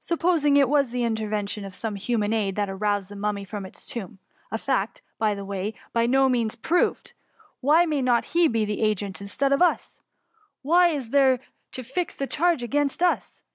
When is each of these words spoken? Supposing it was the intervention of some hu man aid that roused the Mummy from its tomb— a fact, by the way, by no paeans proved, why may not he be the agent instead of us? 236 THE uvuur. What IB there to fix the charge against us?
Supposing 0.00 0.56
it 0.56 0.66
was 0.66 0.92
the 0.92 1.04
intervention 1.04 1.62
of 1.62 1.74
some 1.74 1.96
hu 1.96 2.16
man 2.16 2.32
aid 2.32 2.56
that 2.56 2.72
roused 2.74 3.10
the 3.10 3.16
Mummy 3.16 3.44
from 3.44 3.66
its 3.66 3.84
tomb— 3.84 4.18
a 4.50 4.56
fact, 4.56 5.02
by 5.18 5.34
the 5.34 5.44
way, 5.44 5.74
by 5.92 6.06
no 6.06 6.26
paeans 6.30 6.56
proved, 6.56 7.12
why 7.60 7.84
may 7.84 8.00
not 8.00 8.32
he 8.34 8.48
be 8.48 8.64
the 8.64 8.80
agent 8.80 9.20
instead 9.20 9.52
of 9.52 9.60
us? 9.60 10.00
236 10.62 10.64
THE 10.70 10.70
uvuur. 10.70 10.70
What 10.70 10.96
IB 11.36 11.38
there 11.38 11.46
to 11.72 11.82
fix 11.84 12.14
the 12.14 12.26
charge 12.26 12.62
against 12.62 13.02
us? 13.02 13.42